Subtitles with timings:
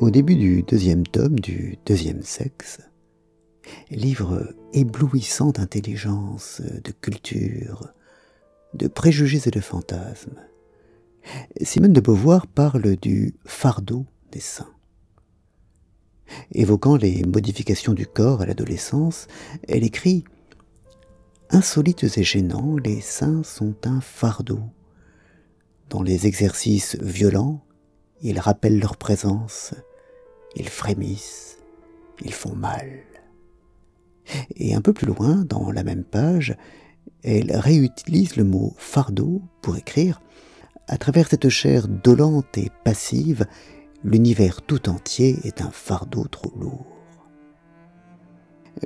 [0.00, 2.80] Au début du deuxième tome du deuxième sexe,
[3.90, 7.92] livre éblouissant d'intelligence, de culture,
[8.72, 10.40] de préjugés et de fantasmes,
[11.60, 14.72] Simone de Beauvoir parle du fardeau des saints.
[16.52, 19.26] Évoquant les modifications du corps à l'adolescence,
[19.68, 20.24] elle écrit
[21.50, 24.62] Insolites et gênants, les seins sont un fardeau.
[25.90, 27.62] Dans les exercices violents,
[28.22, 29.74] ils rappellent leur présence,
[30.56, 31.58] ils frémissent,
[32.22, 32.88] ils font mal.
[34.56, 36.56] Et un peu plus loin, dans la même page,
[37.22, 40.20] elle réutilise le mot fardeau pour écrire
[40.88, 43.46] À travers cette chair dolente et passive,
[44.04, 46.86] l'univers tout entier est un fardeau trop lourd.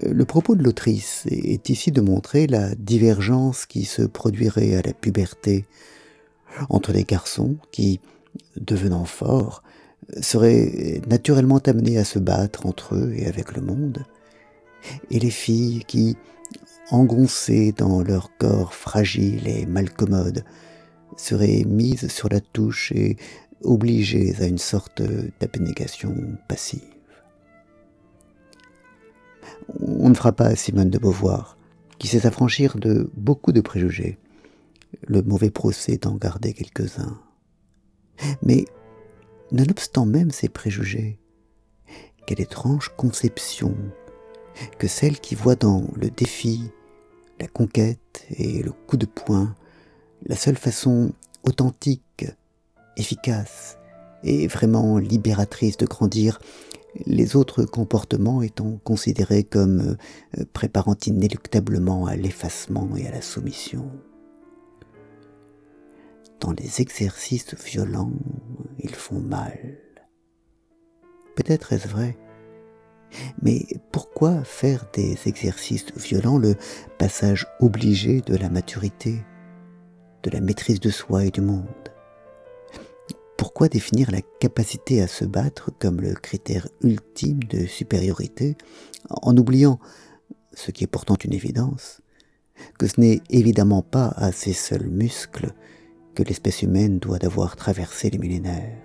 [0.03, 4.93] Le propos de l'autrice est ici de montrer la divergence qui se produirait à la
[4.93, 5.67] puberté
[6.69, 8.01] entre les garçons qui,
[8.57, 9.63] devenant forts,
[10.21, 14.05] seraient naturellement amenés à se battre entre eux et avec le monde,
[15.11, 16.17] et les filles qui,
[16.91, 20.45] engoncées dans leur corps fragile et malcommode,
[21.17, 23.17] seraient mises sur la touche et
[23.63, 25.03] obligées à une sorte
[25.41, 26.15] d'abnégation
[26.49, 26.83] passive.
[29.81, 31.57] On ne fera pas Simone de Beauvoir,
[31.99, 34.19] qui sait s'affranchir de beaucoup de préjugés,
[35.07, 37.19] le mauvais procès d'en garder quelques-uns.
[38.43, 38.65] Mais,
[39.53, 41.19] nonobstant même ces préjugés,
[42.27, 43.77] quelle étrange conception
[44.79, 46.71] que celle qui voit dans le défi,
[47.41, 49.55] la conquête et le coup de poing
[50.27, 52.27] la seule façon authentique,
[52.97, 53.79] efficace
[54.23, 56.39] et vraiment libératrice de grandir,
[57.07, 59.97] les autres comportements étant considérés comme
[60.39, 63.91] euh, préparant inéluctablement à l'effacement et à la soumission.
[66.45, 68.13] Dans les exercices violents,
[68.79, 69.79] ils font mal.
[71.37, 72.19] Peut-être est-ce vrai,
[73.41, 76.57] mais pourquoi faire des exercices violents le
[76.99, 79.25] passage obligé de la maturité,
[80.23, 81.65] de la maîtrise de soi et du monde?
[83.39, 88.59] Pourquoi définir la capacité à se battre comme le critère ultime de supériorité
[89.09, 89.81] en oubliant,
[90.53, 92.03] ce qui est pourtant une évidence,
[92.79, 95.55] que ce n'est évidemment pas à ces seuls muscles
[96.15, 98.85] que l'espèce humaine doit avoir traversé les millénaires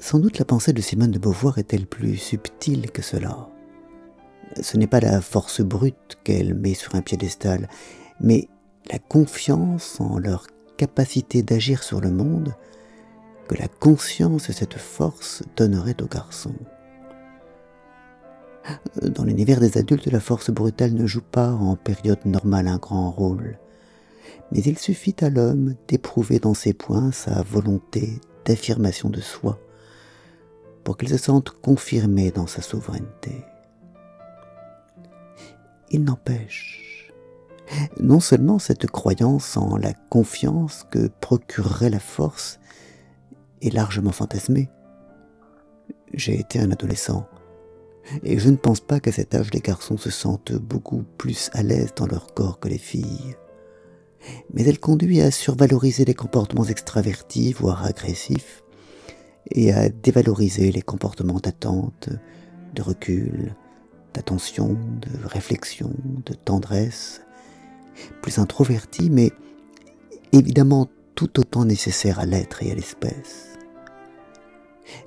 [0.00, 3.48] sans doute la pensée de Simone de Beauvoir est-elle plus subtile que cela.
[4.60, 7.68] Ce n'est pas la force brute qu'elle met sur un piédestal,
[8.18, 8.48] mais
[8.90, 10.46] la confiance en leur
[10.78, 12.54] capacité d'agir sur le monde
[13.46, 16.56] que la conscience de cette force donnerait aux garçons.
[19.02, 23.10] Dans l'univers des adultes, la force brutale ne joue pas en période normale un grand
[23.10, 23.58] rôle,
[24.52, 29.58] mais il suffit à l'homme d'éprouver dans ses points sa volonté d'affirmation de soi,
[30.84, 33.44] pour qu'il se sente confirmé dans sa souveraineté.
[35.90, 37.12] Il n'empêche,
[38.00, 42.58] non seulement cette croyance en la confiance que procurerait la force
[43.62, 44.68] est largement fantasmée.
[46.12, 47.28] J'ai été un adolescent,
[48.24, 51.62] et je ne pense pas qu'à cet âge les garçons se sentent beaucoup plus à
[51.62, 53.36] l'aise dans leur corps que les filles.
[54.52, 58.62] Mais elle conduit à survaloriser les comportements extravertis, voire agressifs,
[59.50, 62.10] et à dévaloriser les comportements d'attente,
[62.74, 63.54] de recul,
[64.14, 65.92] d'attention, de réflexion,
[66.26, 67.22] de tendresse,
[68.22, 69.32] plus introvertis, mais
[70.32, 73.58] évidemment tout autant nécessaires à l'être et à l'espèce.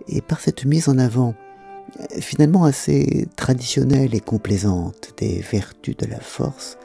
[0.08, 1.36] Et par cette mise en avant,
[2.20, 6.78] finalement assez traditionnelle et complaisante des vertus de la force,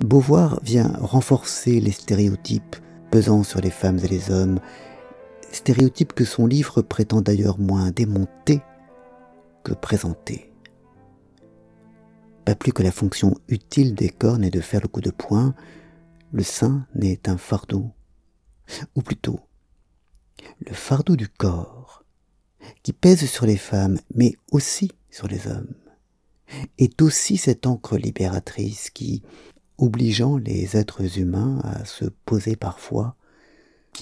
[0.00, 2.76] Beauvoir vient renforcer les stéréotypes
[3.10, 4.60] pesant sur les femmes et les hommes
[5.52, 8.60] stéréotype que son livre prétend d'ailleurs moins démonter
[9.64, 10.52] que présenter.
[12.44, 15.54] Pas plus que la fonction utile des cornes est de faire le coup de poing,
[16.32, 17.90] le sein n'est un fardeau,
[18.94, 19.40] ou plutôt
[20.60, 22.04] le fardeau du corps,
[22.82, 25.74] qui pèse sur les femmes, mais aussi sur les hommes,
[26.78, 29.22] est aussi cette encre libératrice qui,
[29.80, 33.16] obligeant les êtres humains à se poser parfois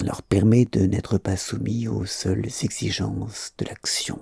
[0.03, 4.19] leur permet de n'être pas soumis aux seules exigences de l'action.